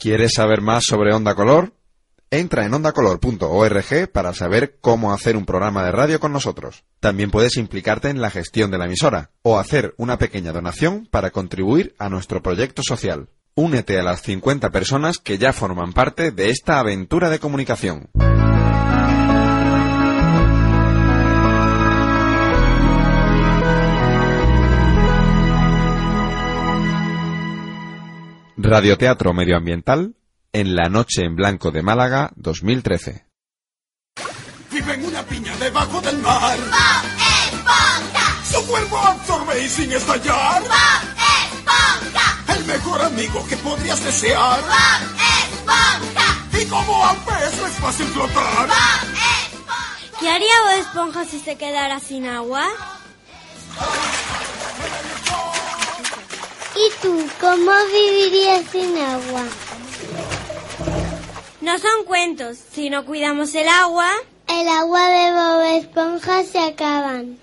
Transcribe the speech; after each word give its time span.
¿Quieres 0.00 0.32
saber 0.34 0.62
más 0.62 0.84
sobre 0.88 1.12
Onda 1.12 1.34
Color? 1.34 1.74
Entra 2.30 2.64
en 2.64 2.72
ondacolor.org 2.72 4.10
para 4.10 4.32
saber 4.32 4.78
cómo 4.80 5.12
hacer 5.12 5.36
un 5.36 5.44
programa 5.44 5.84
de 5.84 5.92
radio 5.92 6.18
con 6.20 6.32
nosotros. 6.32 6.84
También 7.00 7.30
puedes 7.30 7.58
implicarte 7.58 8.08
en 8.08 8.22
la 8.22 8.30
gestión 8.30 8.70
de 8.70 8.78
la 8.78 8.86
emisora 8.86 9.30
o 9.42 9.58
hacer 9.58 9.94
una 9.98 10.16
pequeña 10.16 10.52
donación 10.52 11.06
para 11.10 11.32
contribuir 11.32 11.94
a 11.98 12.08
nuestro 12.08 12.42
proyecto 12.42 12.80
social. 12.82 13.28
Únete 13.54 14.00
a 14.00 14.02
las 14.02 14.22
50 14.22 14.70
personas 14.70 15.18
que 15.18 15.36
ya 15.36 15.52
forman 15.52 15.92
parte 15.92 16.30
de 16.30 16.48
esta 16.48 16.78
aventura 16.78 17.28
de 17.28 17.38
comunicación. 17.38 18.08
Radioteatro 28.62 29.32
Medioambiental 29.32 30.16
en 30.52 30.74
la 30.76 30.90
Noche 30.90 31.22
en 31.24 31.34
Blanco 31.34 31.70
de 31.70 31.82
Málaga 31.82 32.30
2013. 32.36 33.24
Vive 34.70 34.94
en 34.94 35.06
una 35.06 35.22
piña 35.22 35.56
debajo 35.56 36.00
del 36.02 36.18
mar. 36.18 36.58
¡Bob 36.58 37.54
Esponja! 37.54 38.44
Su 38.44 38.66
cuerpo 38.66 38.98
absorbe 38.98 39.64
y 39.64 39.68
sin 39.68 39.90
estallar. 39.92 40.60
¡Bob 40.62 40.68
Esponja! 41.54 42.54
El 42.54 42.64
mejor 42.66 43.00
amigo 43.00 43.46
que 43.48 43.56
podrías 43.56 44.04
desear. 44.04 44.60
¡Bob 44.60 45.16
Esponja! 45.54 46.60
Y 46.60 46.66
como 46.66 47.06
al 47.06 47.16
pez 47.16 47.62
es 47.66 47.74
fácil 47.76 48.06
flotar. 48.08 48.68
¡Bob 48.68 49.14
Esponja! 49.14 50.20
¿Qué 50.20 50.28
haría 50.28 50.54
Bob 50.64 50.80
Esponja 50.80 51.24
si 51.24 51.38
se 51.38 51.56
quedara 51.56 51.98
sin 51.98 52.26
agua? 52.26 52.64
¿Y 56.80 56.90
tú 57.02 57.26
cómo 57.38 57.72
vivirías 57.92 58.64
sin 58.72 58.96
agua? 58.96 59.42
No 61.60 61.78
son 61.78 62.04
cuentos. 62.06 62.56
Si 62.72 62.88
no 62.88 63.04
cuidamos 63.04 63.54
el 63.54 63.68
agua, 63.68 64.10
El 64.48 64.66
agua 64.66 65.06
de 65.08 65.32
Bob 65.32 65.60
Esponja 65.78 66.42
se 66.42 66.58
acaban. 66.58 67.38